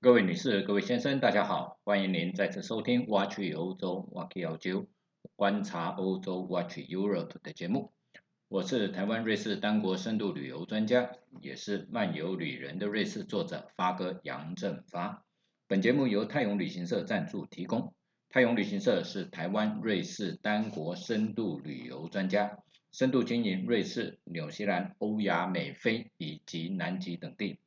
[0.00, 4.86] 各位女士、各位先生，大家好，欢迎您再次收听《挖去欧洲 w a k 九
[5.34, 7.92] 观察欧洲 Watch Europe 的节目。
[8.46, 15.24] 我是台湾瑞士单国深度旅游专家，也是漫游旅人的瑞士作者发哥杨振发。
[15.66, 17.92] 本节目由泰永旅行社赞助提供。
[18.30, 22.56] 泰永旅行社是台湾瑞士单国深度旅游专家，
[22.92, 27.58] 深度经营瑞士、纽西兰、欧亚美非以及南极等地。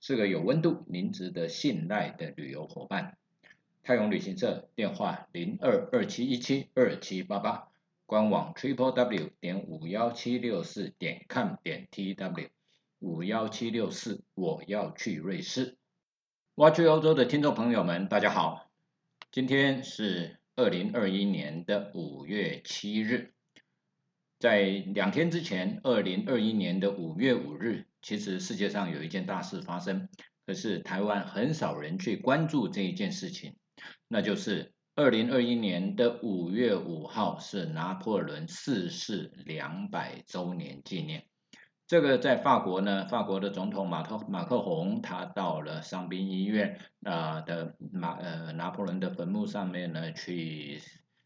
[0.00, 3.18] 是个有温度、您值得信赖的旅游伙伴。
[3.82, 7.68] 泰永旅行社电话零二二七一七二七八八，
[8.06, 12.48] 官网 triple w 点五幺七六四点 com 点 t w
[12.98, 15.76] 五幺七六四，我要去瑞士。
[16.54, 18.70] 挖去欧洲的听众朋友们，大家好，
[19.30, 23.34] 今天是二零二一年的五月七日，
[24.38, 27.84] 在两天之前，二零二一年的五月五日。
[28.02, 30.08] 其实世界上有一件大事发生，
[30.46, 33.56] 可是台湾很少人去关注这一件事情，
[34.08, 41.26] 那就是二零二一年的五月五号是拿破仑逝世两百周年纪念。
[41.86, 50.80] 这个在法国呢，法国的总统马特马克宏他到了伤兵医院啊的马呃拿破仑的坟墓上面呢去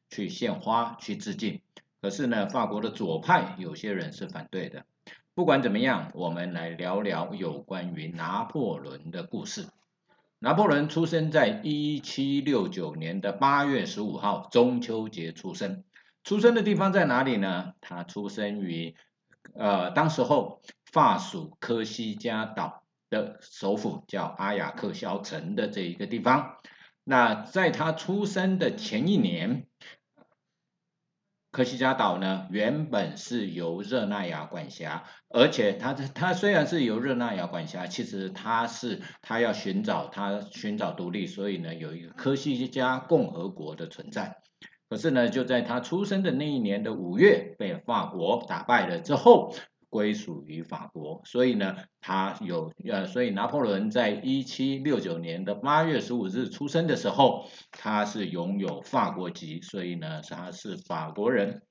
[0.08, 1.60] 去献花去致敬，
[2.00, 4.86] 可是呢法国的左派有些人是反对的。
[5.36, 9.66] 不管怎么样，我们来聊聊有关于拿破仑的故事。
[10.38, 15.82] 拿破仑出生在一七六九年的八月十五号，中秋节出生。
[16.22, 17.72] 出生的地方在哪里呢？
[17.80, 18.94] 他出生于
[19.54, 26.58] 呃，当时候法属科西嘉岛的首府叫阿雅克肖城的这一个地方。
[27.02, 29.66] 那在他出生的前一年。
[31.54, 44.38] 科西嘉岛呢，原本是由热那亚管辖，而且它它虽然是由热那亚管辖，其实它是它要寻找它寻找独立，所以呢有一个科西嘉共和国的存在。
[44.88, 49.54] 可是呢，就在他出生的那一年的五月，被法国打败了之后。
[49.94, 61.62] 归属于法国，所以呢，他有呃，所以拿破仑在一七六九年的八月十五日出生的时候，他是拥有法国籍，所以呢，他是法国人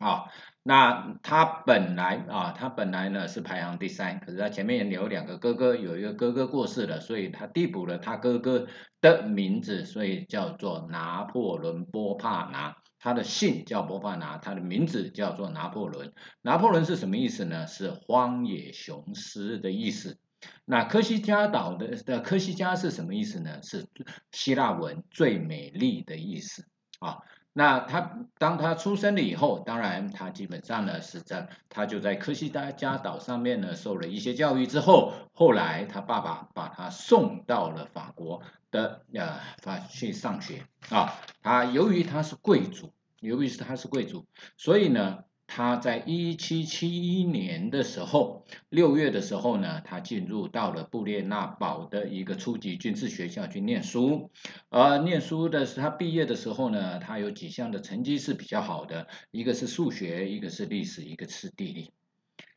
[0.00, 0.24] 啊。
[0.64, 8.66] 那他本来啊，他本来呢是排行第三，可是他前面有两个哥哥，有一个哥哥过世了，所以他递补了他哥哥
[9.00, 12.74] 的名字，所以叫做拿破仑波帕拿。
[13.00, 16.12] 他的姓叫波帕拿，他的名字叫做拿破仑。
[16.42, 17.66] 拿破仑是什么意思呢？
[17.66, 20.18] 是荒野雄狮的意思。
[20.64, 23.62] 那科西嘉岛的的科西嘉是什么意思呢？
[23.62, 23.88] 是
[24.32, 26.66] 希腊文最美丽的意思
[26.98, 27.18] 啊。
[27.52, 41.14] 那他当他出生了以后，当然他基本上呢是在他就在科西嘉岛上面呢受了一些教育之后，后来他爸爸把他送到了法国的呃法去上学啊。
[41.42, 45.24] 他由于他是贵族，由于是他是贵族，所以呢。
[45.52, 54.30] 他在一七七一年的时候，六月的时候呢，他进入到了布列纳堡的一个初级军事学校去念书。
[54.68, 61.90] 而念书的是他毕业的时候呢，他有几项的成绩是比较好的，一个是数学，一个是历史，一个是地理。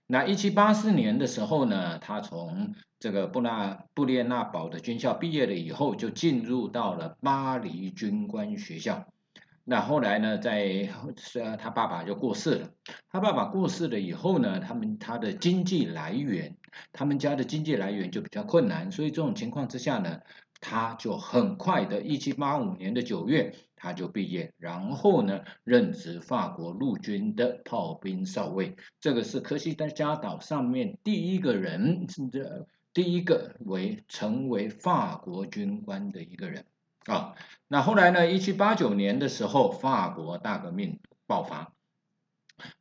[0.05, 9.07] 那一七八四年的时候呢，他从这个布纳布列纳堡的军校毕业了以后，就进入到了巴黎军官学校。
[9.65, 12.69] 那后来呢，在虽然他爸爸就过世了，
[13.09, 16.57] 他爸爸过世了以后呢，他们他的经济来源，
[16.91, 20.19] 他们家的经济来源就比较困难，所以这种情况之下呢，
[20.59, 36.65] 他就很快的，一七八五年的九月他就毕业，然后呢任职法国陆军的炮兵少尉，这个是科西嘉岛上面第一个人，这第一个为成为法国军官的一个人。
[37.05, 37.35] 啊，
[37.67, 38.31] 那后来呢？
[38.31, 41.73] 一七八九年的时候，法国大革命爆发。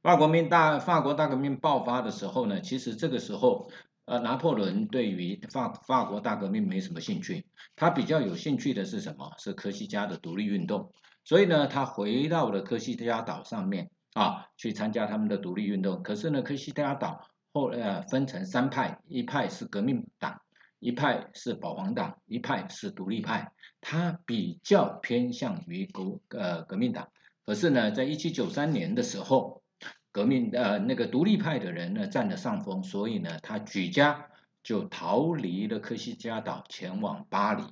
[0.01, 3.71] 法国命大，法国大革命爆发的时候呢，其实这个时候，
[4.05, 9.33] 呃，拿破仑对于法法国大革命没什么兴趣，他比较有兴趣的是什么？
[9.39, 10.93] 是科西嘉的独立运动。
[11.25, 16.03] 所以呢，他回到了科西嘉岛上面啊，去参加他们的独立运动。
[16.03, 20.41] 可是呢，科西嘉岛后呃分成三派，一派是革命党。
[20.83, 27.13] 一派是保皇党，一派是独立派，他比较偏向于革呃革命党。
[27.47, 29.63] 可是呢，在一七九三年的时候，
[30.11, 34.27] 革命呃那个独立派的人呢占了上风，所以呢，他举家
[34.65, 37.63] 就逃离了科西嘉岛，前往巴黎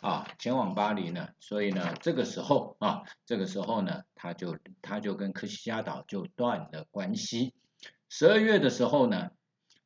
[0.00, 7.52] 啊，前往巴黎呢，所以呢，这个时候啊，这个时候呢，他就他就跟科西嘉岛就断了关系。
[8.08, 9.32] 十二月的时候呢。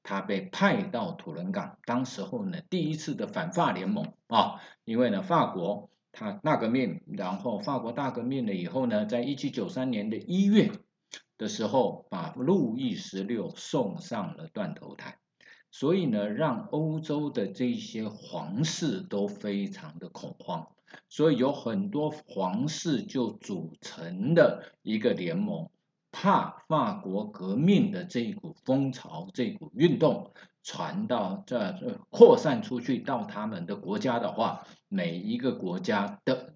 [0.03, 10.73] 他被派到土伦港，当时候呢，第一次的反法联盟啊，因为呢，法国他大革命，然后法国大革命了以后呢，在一七九三年的一月
[11.39, 15.19] 的时候，把路易十六送上了断头台，
[15.71, 20.69] 所以呢，让欧洲的这些皇室都非常的恐慌。
[21.09, 25.71] 所以有很多皇室就组成的一个联盟，
[26.13, 30.31] 怕法国革命的这一股风潮、这股运动
[30.63, 36.55] 传到这扩散出去到他们的国家的话，每一个国家的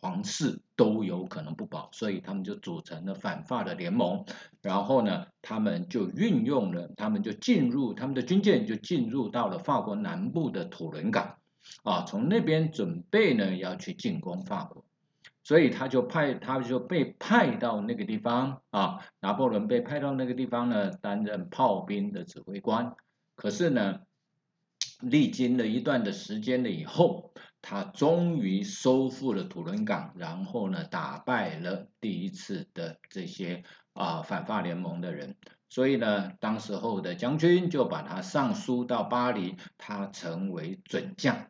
[0.00, 4.24] 皇室都有可能不保，所以他们就组成了反法的联盟。
[4.62, 11.34] 然后呢，他们就运用了，他们就进入他们的军舰就进入到了法国南部的土伦港。
[11.82, 14.84] 啊，从那边准备呢要去进攻法国，
[15.48, 22.92] 所以他就派他就被派到那个地方啊，拿破仑被派到那个地方呢担任炮兵的指挥官。
[23.34, 24.00] 可是呢，
[25.00, 35.36] 历经了一段的时间了以后，他终于收复了土伦港，然后呢打败了第一次的这些啊反法联盟的人。
[35.70, 41.46] 所以呢，当时候的将军就把他上书到巴黎，他成为准将。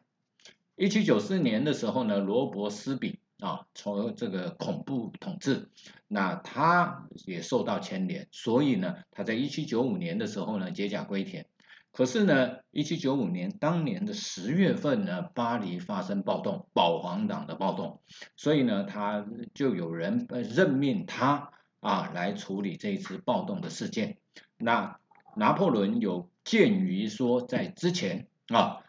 [0.77, 5.69] 一七九四年的时候呢，罗伯斯比啊，从这个恐怖统治，
[6.09, 11.47] 那他也受到牵连，所以呢，他在一七九五年的时候呢，解甲归田。
[11.93, 18.01] 可是呢，一七九五年当年的十月份呢，巴黎发生暴动，保皇党的暴动，
[18.37, 19.25] 所以呢，他
[19.55, 24.19] 就有人任命他啊来处理这一次暴动的事件。
[24.57, 24.99] 那
[25.37, 28.83] 拿破仑有鉴于说，在之前啊。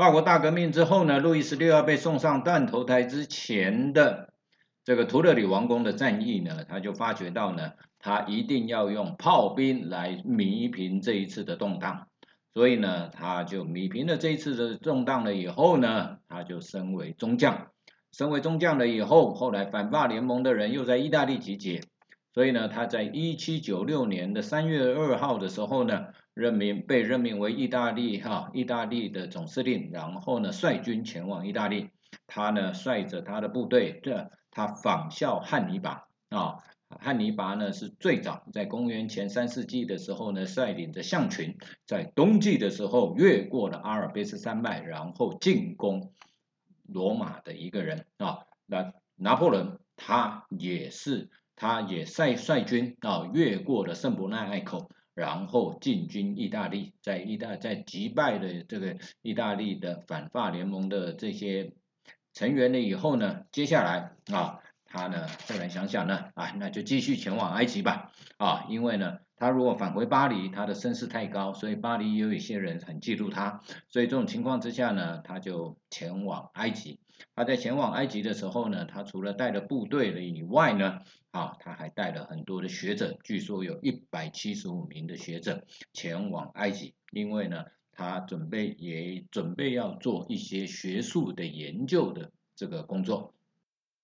[0.00, 4.32] 法国大革命之后呢，路易十六要被送上断头台之前的
[4.82, 12.06] 这个图勒里王宫的战役呢，他就发觉到呢，他一定要用炮兵来弥平这一次的动荡，
[12.54, 17.66] 所以呢，他就弥平了这一次的动荡了以后呢，他就升为中将，
[18.10, 21.82] 升为中将了以后，后来反法联盟的人又在意大利集结，
[22.32, 26.06] 所以呢，他在一七九六年的三月二号的时候呢。
[26.40, 31.90] 任命被任命为意大利哈意大利的总司令，然后呢率军前往意大利。
[32.26, 36.56] 他呢率着他的部队，这他仿效汉尼拔啊。
[36.88, 46.14] 汉尼拔呢是最早在公元前三世纪的时候呢，率领着象群，在冬季的时候越过了阿尔卑斯山脉，然后进攻
[46.88, 48.38] 罗马的一个人啊。
[48.64, 54.88] 那拿破仑他也是，他也率率军啊越过了圣伯纳隘口。
[55.20, 61.74] 然后进军意大利，在意大在击败了这个意大利的反法联盟的这些
[62.32, 77.00] 成员了以后呢，接下来啊，他呢再来想想呢，啊，那就继续前往埃及吧，啊，因为呢，他如果返回巴黎，他的声势太高，所以巴黎也有一些人很嫉妒他，所以这种情况之下呢，他就前往埃及。
[77.34, 81.00] 他在前往埃及的时候呢，他除了带了部队的以外呢，
[81.30, 85.64] 啊，他还带了很多的学者，据说有一百七十五名的学者
[85.94, 93.32] 前往埃及，因为呢，他准备也准备要做一些学术的研究的这个工作。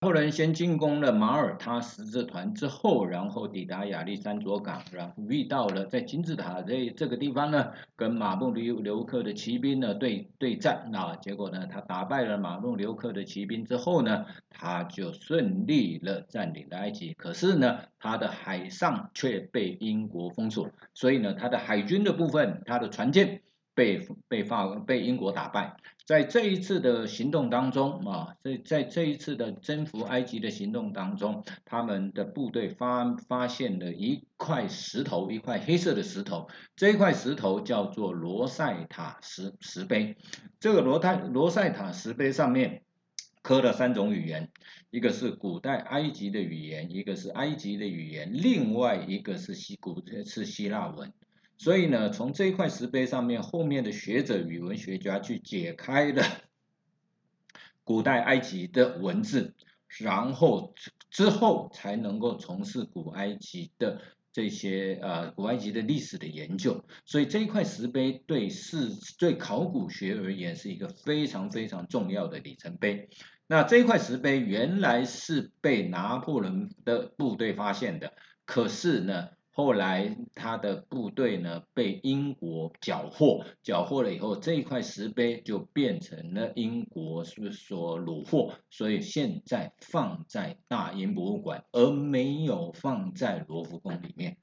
[0.02, 17.14] 后人先进攻了马耳他十字团之后，然后抵达亚历山卓港，然后遇到了在金字塔这这个地方呢，跟马穆留留克的骑兵呢对对战啊，结果呢，他打败了马穆留克的骑兵之后呢，他就顺利了占领了埃及。
[17.14, 23.40] 可是呢，他的海上却被英国封锁，所以呢，他的海军的部分，他的船舰。
[23.76, 40.16] 被被法被英国打败，在这一次的行动当中啊，在在这一次的征服埃及的行动当中，他们的部队发发现了一块石头，一块黑色的石头，这一块石头叫做罗塞塔石石碑。
[40.58, 42.82] 这个罗泰罗塞塔石碑上面
[43.42, 44.50] 刻了三种语言，
[44.90, 51.12] 一个是古代埃及的语言，一个是埃及的语言，另外一个是希古是希腊文。
[51.58, 56.22] 所以呢，从这一块石碑上面，后面的学者、语文学家去解开了
[57.82, 59.54] 古代埃及的文字，
[59.88, 60.74] 然后
[61.10, 66.84] 之后才能够从事古埃及的这些呃古埃及的历史的研究。
[67.06, 73.08] 所以这一块石碑对是对考古学而言是一个非常非常重要的里程碑。
[73.46, 78.12] 那这一块石碑原来是被拿破仑的部队发现的，
[78.44, 79.30] 可是呢？
[79.56, 94.36] 后来他的部队呢被英国缴获，缴获了以后，这一块石碑就变成了英国是所虏获，所以现在放在大英博物馆，而没有放在罗浮宫里面。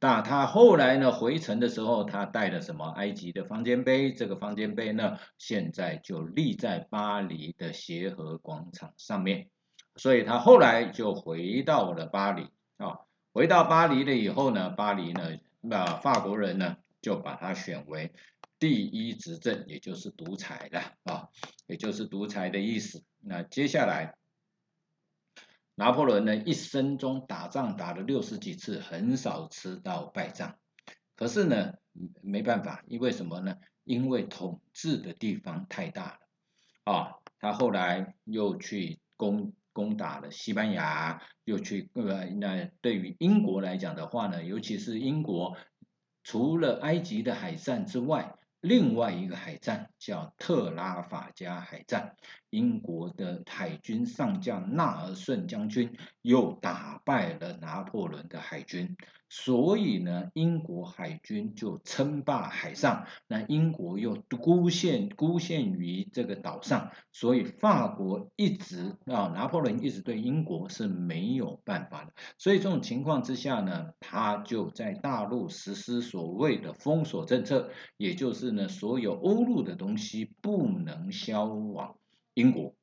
[0.00, 4.14] 那他后来呢回城的时候，他带了什么埃及的方尖碑？
[4.14, 9.50] 这个方尖碑呢，现在就立在巴黎的协和广场上面。
[9.96, 12.44] 所以他后来就回到了巴黎
[12.78, 13.00] 啊，
[13.34, 18.12] 回到巴黎了以后呢，巴黎呢，那法国人呢就把他选为
[18.60, 21.28] 第一执政，也就是独裁的啊，
[21.66, 23.02] 也就是独裁的意思。
[23.20, 24.14] 那接下来。
[25.76, 30.56] 拿破仑呢，一生中打仗打了六十几次，很少吃到败仗。
[31.16, 31.72] 可是呢，
[32.22, 33.56] 没办法，因为什么呢？
[33.82, 36.20] 因为统治的地方太大
[36.84, 37.14] 了啊。
[37.40, 45.58] 他后来又去攻攻打了西班牙，又去呃，那对于英国来讲的话呢，尤其是英国，
[46.22, 48.34] 除了埃及的海战之外。
[48.60, 52.16] 另外一个海战叫特拉法加海战，
[52.48, 58.96] 英国的海军上将纳尔逊将军又打败了拿破仑的海军。
[59.28, 72.12] 所以呢，英国海军就称霸海上，那英国又孤陷孤陷于这个岛上，所以法国一直啊，拿破仑一直对英国是没有办法的。
[72.38, 81.96] 所以这种情况之下呢，他就在大陆实施所谓的封锁政策，也就是呢，所有欧陆的东西不能销往
[82.34, 82.76] 英国。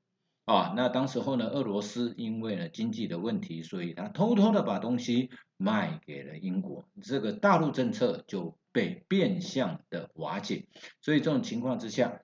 [0.45, 10.67] 啊，那当时候呢，俄罗斯因为呢经济的问题，所以他偷偷的把东西卖给了英国，这个大陆政策就被变相的瓦解。
[11.00, 12.21] 所以这种情况之下，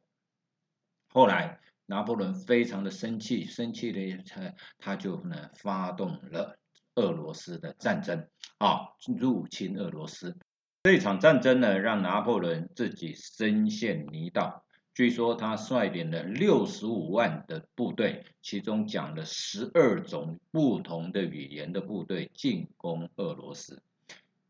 [1.09, 6.57] 后来拿破仑非常的生气，生气的他他就呢发动了
[6.95, 10.35] 俄罗斯的战争啊，入侵俄罗斯。
[10.83, 14.63] 这场战争呢，让拿破仑自己深陷泥沼。
[14.97, 23.83] 据说他率领了六十五万的部队，其中讲了十二种不同的语言的部队进攻俄罗斯，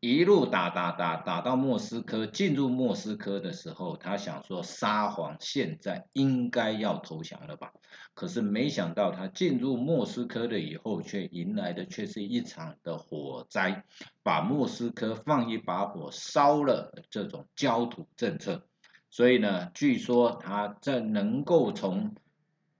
[0.00, 2.26] 一路打打打打到莫斯科。
[2.26, 7.74] 进入莫斯科的时候，他想说沙皇现在应该要投降了吧？
[8.14, 13.84] 可是没想到他进入莫斯科了以后，却迎来的却是一场的火灾，
[14.22, 16.90] 把莫斯科放一把火烧了。
[17.10, 18.66] 这种焦土政策。
[19.10, 22.14] 所以呢，据说他这能够从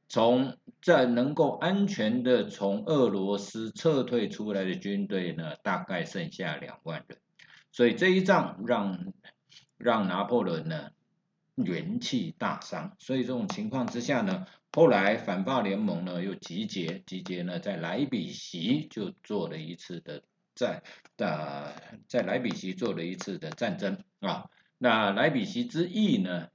[0.09, 7.19] 从这能够安全的从俄罗斯撤退出来的军队呢，大概剩下两万人。
[7.73, 9.13] 所以这一仗让
[9.77, 10.91] 让拿破仑呢
[11.55, 12.95] 元气大伤。
[12.99, 20.23] 所以这种情况之下呢，后来反法联盟呢又集结集结呢，在莱比锡就做了一次的
[20.55, 20.83] 在
[21.17, 21.75] 的
[22.07, 24.49] 在莱比锡做了一次的战争啊。
[24.79, 26.49] 那莱比锡之役呢？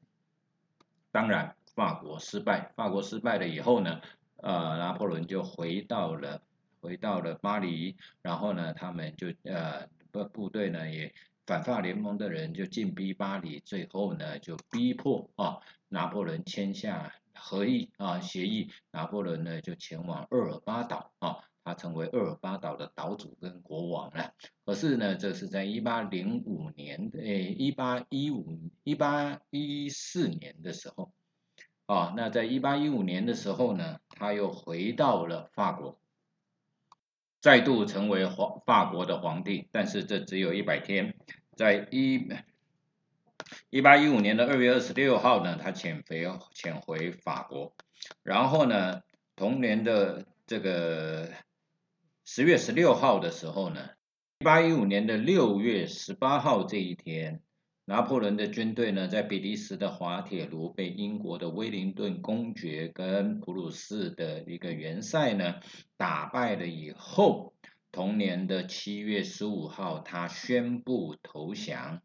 [1.11, 2.71] 当然，法国失败。
[2.75, 3.99] 法国失败了以后呢，
[4.37, 6.41] 呃，拿破仑就回到了
[6.79, 11.13] 回到了巴黎，然后呢，他们就呃部部队呢也
[11.45, 21.39] 反法联盟的人就进逼巴黎，最后呢就逼迫啊拿破仑签下和议啊协议，拿破仑呢就前往厄尔巴岛啊。
[21.63, 24.33] 他成为厄尔巴岛的岛主跟国王了。
[24.65, 31.13] 可是呢，这是在一八零五年，诶，一八一五、一八一四年的时候，
[31.85, 35.97] 啊，那在一八一五年的时候呢，他又回到了法国，
[37.39, 39.69] 再度成为皇法国的皇帝。
[39.71, 41.15] 但是这只有一百天，
[41.55, 42.27] 在一
[43.69, 47.73] 一八一五年的二月二十六号呢，他遣回遣回法国，
[48.21, 49.01] 然后呢，
[49.37, 51.29] 同年的这个。
[52.25, 53.89] 十月十六号的时候呢，
[54.39, 57.41] 一八一五年的六月十八号这一天，
[57.83, 65.55] 拿破仑的军队呢，在比利时的滑铁卢被英国的威灵顿公爵跟普鲁士的一个元帅呢
[65.97, 67.53] 打败了以后，
[67.91, 72.01] 同年的七月十五号，他宣布投降，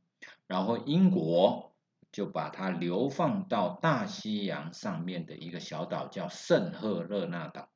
[0.49, 1.73] 然后英国
[2.11, 7.69] 就把他流放到大西洋上面的一个小岛，叫圣赫勒纳岛。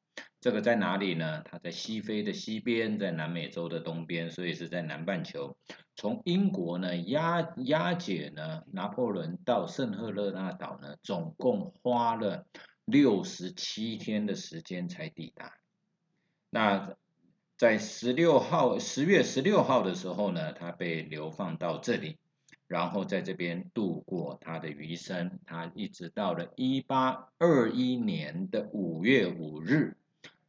[0.43, 1.41] 这个在哪里呢？
[1.45, 5.57] 它在西非的西边，在南美洲的东边，所以是在南半球。
[5.95, 12.45] 从英国呢押押解呢拿破仑到圣赫勒那岛呢，总共花了
[12.85, 15.53] 六十七天的时间才抵达。
[16.51, 16.97] 那
[17.57, 22.19] 在十六号十月十六号的时候呢，他被流放到这里，
[22.67, 25.39] 然后在这边度过他的余生。
[25.47, 29.97] 他一直到了一八二一年的五月五日。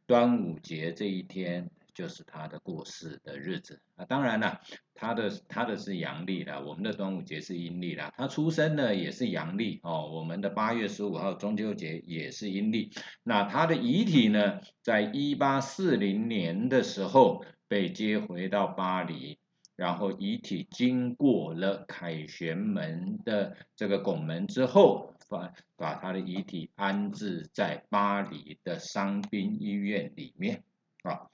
[0.06, 4.60] 端午节这一天就是他的过世的日子啊，当然了，
[4.94, 8.12] 他的他的是阳历的，我们的端午节是阴历的。
[8.16, 12.90] 他出生呢也是阳历哦，我们的八月十五号中秋节也是阴历。
[13.22, 19.38] 那他的遗体呢，在一八四零年的时候被接回到巴黎，
[19.76, 30.62] 然后遗体经过了凯旋门的这个拱门之后，把把他的遗体安置在巴黎的伤兵医院里面
[31.02, 31.30] 啊。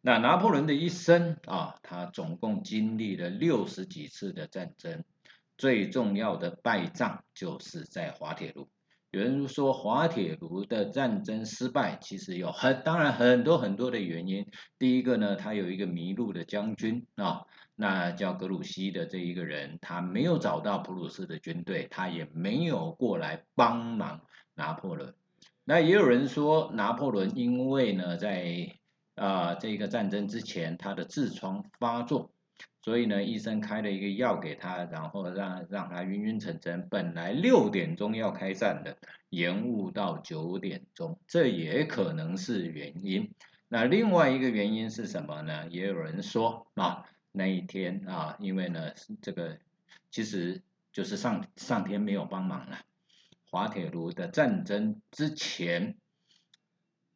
[0.00, 5.02] 那拿破仑的一生啊，他总共经历了六十几次的战争，
[5.56, 8.68] 最重要的败仗就是在滑铁卢。
[9.12, 14.46] 有人说滑铁卢的战争失败，其实有很当然很多很多的原因。
[14.78, 17.42] 第一个呢，他有一个迷路的将军啊，
[17.76, 24.22] 那叫格鲁希的这一个人，他没有找到普鲁士的军队，他也没有过来帮忙
[24.54, 25.14] 拿破仑。
[25.64, 28.78] 那也有人说拿破仑因为呢，在
[29.14, 32.31] 啊这个战争之前，他的痔疮发作。
[32.80, 36.88] 所以呢，医生开了一个药给他，然后让让他晕晕沉沉。
[36.88, 38.98] 本来六点钟要开战的，
[39.30, 43.32] 延误到九点钟，这也可能是原因。
[43.68, 45.68] 那另外一个原因是什么呢？
[45.68, 48.92] 也有人说啊，那一天啊，因为呢，
[49.22, 49.58] 这个
[50.10, 50.60] 其实
[50.92, 52.80] 就是上上天没有帮忙了。
[53.50, 55.96] 滑铁卢的战争之前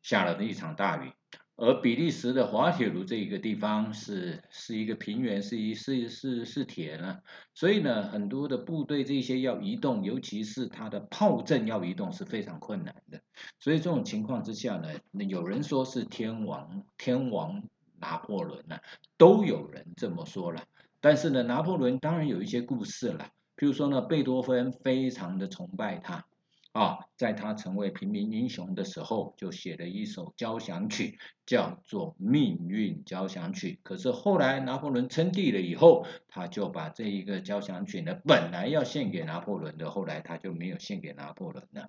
[0.02, 1.12] 下了一场大雨。
[1.56, 7.18] 而比利时的滑铁卢这一个地方是是一个平原，是一是是是铁呢，
[7.54, 13.18] 所以呢，很多的部队这些要移动，尤其是它的炮阵要移动是非常困难的。
[13.58, 14.88] 所以这种情况之下呢，
[15.28, 17.62] 有人说是天王天王
[17.98, 18.78] 拿破仑呢，
[19.16, 20.62] 都有人这么说了。
[21.00, 26.26] 但是呢，拿破仑当然有一些故事了，譬如说呢，贝多芬非常的崇拜他。
[26.76, 33.72] 啊，在他成为平民英雄的时候，就写了一首交响曲，叫做《命运交响曲》。
[33.82, 41.88] 可是后来拿破仑称帝了以后，他就把这一个交响曲呢，本来要献给拿破仑的，后来他就没有献给拿破仑了。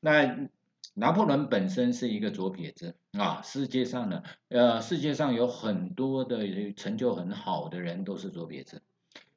[0.00, 0.50] 那
[0.92, 8.82] 拿破仑本身是一个左撇子啊，世界上呢，呃，世界上有很多的成就很好的人都是左撇子。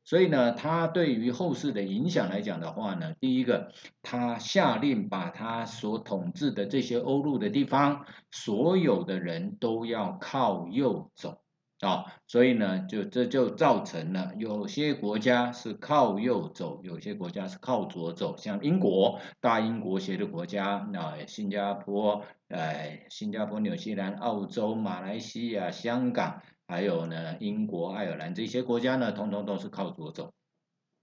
[0.09, 11.41] 所以呢，他对于后世的影响来讲的话呢，第一个，他下令把他所统治的这些欧陆的地方，所有的人都要靠右走
[11.81, 26.41] 啊，所以呢，就这就造成了有些国家是靠右走，有些国家是靠左走，像英国大英国协的国家，那新加坡、呃，新加坡、纽西兰、澳洲、马来西亚、香港。
[26.69, 30.31] 还有呢，英国、爱尔兰这些国家呢，通通都是靠左走。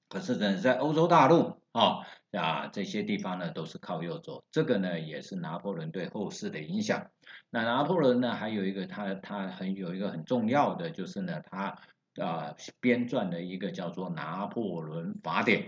[0.09, 4.45] 可是呢，在欧洲大陆啊啊这些地方呢，都是靠右走。
[4.53, 7.11] 这个呢，也是拿破仑对后世的影响。
[7.51, 11.77] 那拿破仑呢，还有一个他他很有一个很重要的，就是呢，他
[12.23, 15.63] 啊编撰了一个叫做《拿破仑法典》。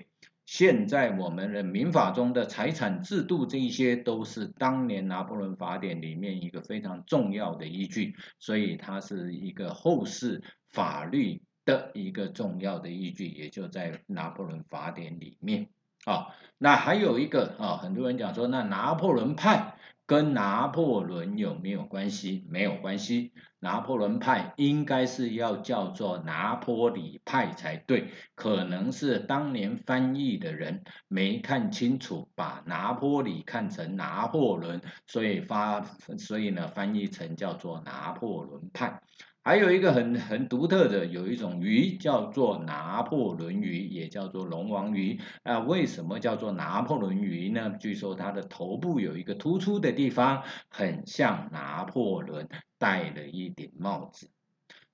[0.51, 15.69] 现在我们的民法中的财产制度，这一些都是当年拿破仑法典里面一个非常重要的依据，所以它是一个后世法律的一个重要的依据，也就在拿破仑法典里面。
[16.05, 16.29] 啊。
[16.59, 19.75] 那还有一个啊，很多人讲说，那拿破仑派。
[20.07, 22.47] 跟拿破仑有没有关系？
[22.49, 23.35] 没有关系。
[23.61, 35.83] 拿破仑派应该是要叫做拿破里派才对，可能是当年翻译的人没看清楚，把拿破里看成拿破仑，所以发，
[36.17, 39.03] 所以呢翻译成叫做拿破仑派。
[39.49, 45.61] 还有一个很很独特的，有一种鱼叫做拿破仑鱼，也叫做龙王鱼啊。
[45.61, 47.75] 为什么叫做拿破仑鱼呢？
[47.81, 52.47] 据说它的头部有一个突出的地方，很像拿破仑
[52.79, 54.29] 戴了一顶帽子。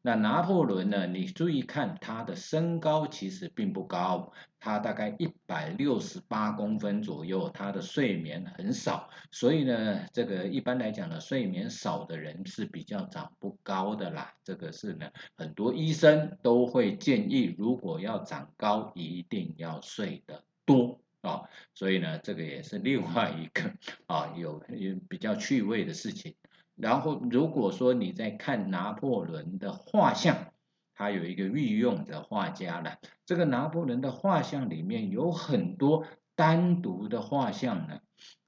[0.07, 1.07] 那拿破仑呢？
[1.07, 14.35] 你注意看他的身高其实并不高，他大概一百六十八公分左右，他的睡眠很少，所以呢，这个一般来讲呢，睡眠少的人是比较长不高的啦。
[14.45, 21.45] 这个是呢，很多医生都会建议，如果要长高，一定要睡得多啊。
[21.73, 23.73] 所以呢，这个也是另外一个
[24.07, 26.35] 啊，有有比较趣味的事情。
[26.77, 30.53] 然后，如果说你在看拿破仑的画像，
[30.93, 32.99] 他有一个御用的画家了。
[33.25, 38.01] 这个拿破仑的画像里面有很多单独的画像呢，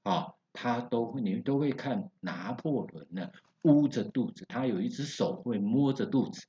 [0.03, 3.29] 啊，他都会你都会看拿破仑呢
[3.61, 6.45] 捂着肚子，他有一只手会摸着肚子，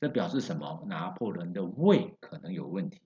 [0.00, 0.84] 这表示什么？
[0.88, 3.00] 拿破仑的胃可能有问题。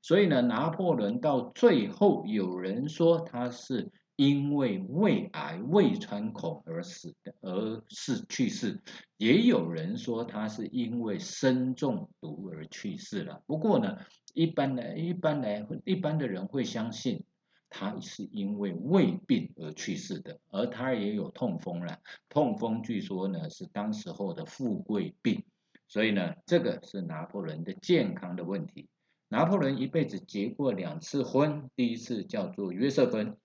[0.00, 3.90] 所以呢，拿破仑到最后，有人说他是。
[4.16, 8.80] 因为胃癌、胃穿孔而死的，而是去世。
[9.16, 13.42] 也有人说他是因为砷中毒而去世了。
[13.46, 13.98] 不过呢，
[14.34, 17.24] 一般呢，一般来，一般的人会相信
[17.68, 20.38] 他是因为胃病而去世的。
[20.50, 21.98] 而他也有痛风了，
[22.28, 25.44] 痛风据说呢是当时候的富贵病。
[25.88, 28.88] 所以呢，这个是拿破仑的健康的问题。
[29.28, 33.36] 拿破仑一辈子结过两次婚，第一次叫做约瑟芬。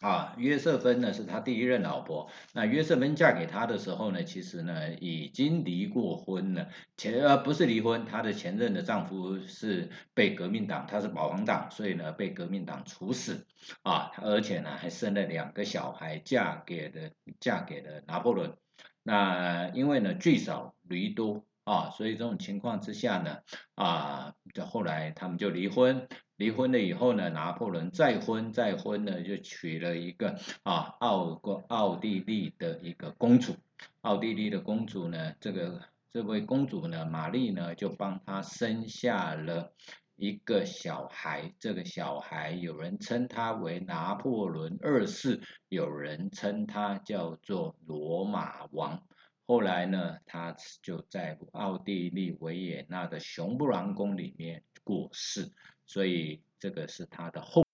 [0.00, 2.30] 啊，约瑟芬呢是他第一任老婆。
[2.54, 6.68] 那约瑟芬嫁给他的时候呢，其实呢已经离过婚了。
[6.96, 13.46] 前呃不是离婚，她的前任的丈夫是被革命党，他是保皇党，所以呢被革命党处死。
[13.82, 18.56] 啊，而且呢还生了两个小孩，嫁给了嫁给了拿破仑。
[19.02, 21.44] 那因为呢聚少离多。
[21.64, 23.40] 啊，所以这种情况之下呢，
[23.76, 26.08] 啊，这后来他们就离婚，
[26.40, 33.56] 离婚了以后呢，拿破仑再婚，再婚呢就娶了一个啊奥国奥地利的一个公主，
[34.00, 39.74] 奥地利的公主呢，这个这位公主呢，玛丽呢就帮他生下了
[40.16, 49.02] 一个小孩，这个小孩有人称他为拿破仑二世，有人称他叫做罗马王。
[49.44, 55.52] 后来呢，他就在奥地利维也纳的熊布朗宫里面过世，
[55.90, 57.64] 所以这个是他的后。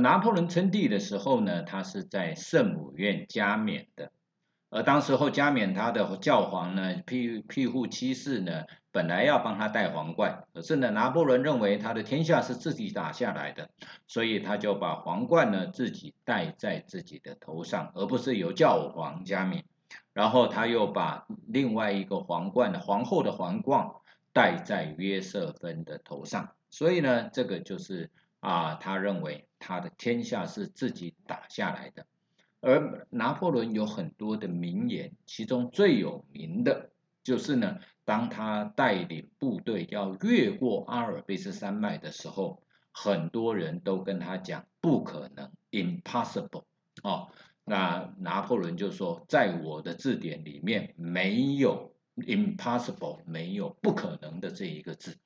[0.00, 4.10] 拿破仑称帝的时候呢，他是在圣母院加冕的，
[4.70, 13.68] 而当时候加冕他的教皇呢，庇庇护七世呢，本来要帮他戴皇冠，可是呢，拿破仑认为他的天下是自己打下来的，
[14.06, 19.66] 所以他就把皇冠呢自己戴在自己的头上，而不是由教皇加冕。
[20.14, 23.90] 然后他又把另外一个皇冠皇后的皇冠
[24.32, 28.10] 戴在约瑟芬的头上，所以呢，这个就是
[28.40, 32.04] 啊，他认为他的天下是自己打下来的。
[32.60, 36.90] 而拿破仑有很多的名言，其中最有名的
[37.24, 42.62] 就是呢，当他带领部队要越过阿尔卑斯山脉的时候，
[42.92, 46.64] 很多人都跟他讲不可能，impossible，
[47.02, 47.28] 哦。
[47.64, 55.16] 那拿破仑就说，在我的字典里面没有 impossible，没有不可能的这一个字，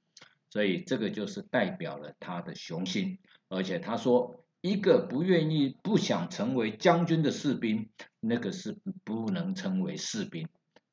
[0.50, 3.18] 所以这个就是代表了他的雄心。
[3.48, 7.88] 而且他说，一个不愿意、不想成为将军的士兵，
[8.20, 10.48] 那个是不能称为士兵。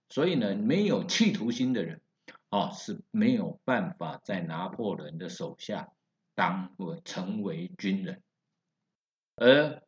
[0.08, 2.02] 所以呢，没有企图心的人，
[2.50, 5.90] 啊，是没有办法在拿破仑的手下
[6.34, 8.24] 当我成为军人，
[9.36, 9.84] 而。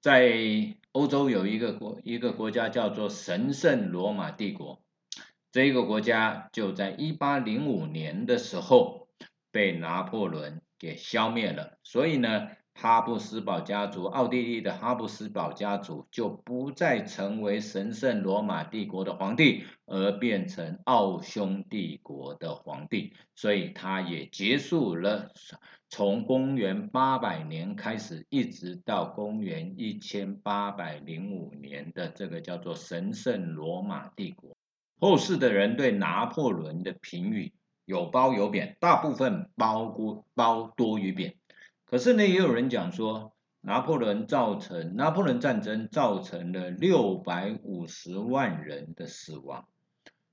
[0.00, 4.80] 在欧洲有一个国一个国家叫做神圣罗马帝国，
[5.52, 9.08] 这个国家就在一八零五年的时候
[9.50, 12.48] 被拿破仑给消灭了，所以呢。
[12.80, 25.32] 哈布斯堡家族，奥地利的哈布斯堡家族就不再成为神圣罗马帝国的皇帝，而变成奥匈帝国的皇帝，所以他也结束了
[25.88, 34.56] 从公元八百年开始，一直到公元一千八百零五年的这个叫做神圣罗马帝国。
[35.00, 37.52] 后世的人对拿破仑的评语
[37.84, 41.36] 有褒有贬，大部分褒过褒多于贬。
[41.84, 49.68] 可是呢，也有人讲说，拿破仑造成拿破仑战争造成了六百五十万人的死亡。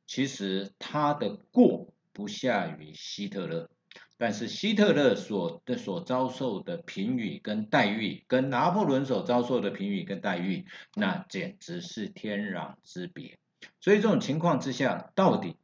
[0.07, 3.69] 其实他的过不下于希特勒，
[4.17, 13.37] 但是希特勒所的所遭受的评语跟待遇，跟拿破仑所遭受的评语跟待遇，那简直是天壤之别。
[13.85, 15.57] 所以这种情况之下，到底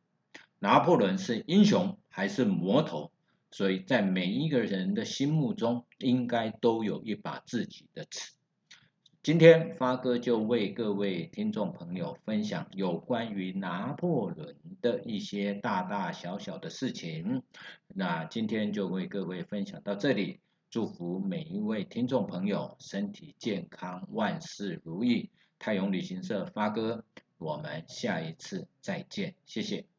[0.60, 3.12] 拿破仑是英雄还是魔头？
[3.50, 8.34] 所以在每一个人的心目中，应该都有一把自己的尺。
[9.24, 17.42] 今天发哥就为各位听众朋友分享有关于拿破仑的一些大大小小的事情。
[17.88, 25.32] 那今天就为各位分享到这里，祝福每一位听众朋友身体健康，万事如意。
[25.58, 27.04] 太阳旅行社发哥，
[27.42, 29.91] 我们下一次再见，谢谢。